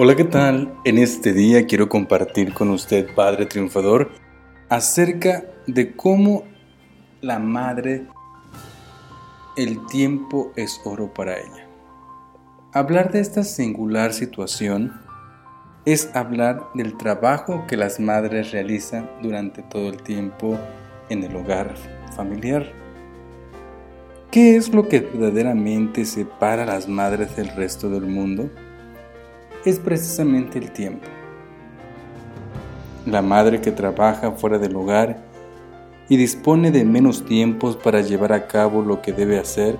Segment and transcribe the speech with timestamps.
[0.00, 0.72] Hola, ¿qué tal?
[0.84, 4.12] En este día quiero compartir con usted, Padre Triunfador,
[4.68, 6.44] acerca de cómo
[7.20, 8.06] la madre,
[9.56, 11.66] el tiempo es oro para ella.
[12.72, 14.92] Hablar de esta singular situación
[15.84, 20.56] es hablar del trabajo que las madres realizan durante todo el tiempo
[21.08, 21.74] en el hogar
[22.14, 22.70] familiar.
[24.30, 28.48] ¿Qué es lo que verdaderamente separa a las madres del resto del mundo?
[29.64, 31.06] Es precisamente el tiempo.
[33.06, 35.18] La madre que trabaja fuera del hogar
[36.08, 39.78] y dispone de menos tiempos para llevar a cabo lo que debe hacer,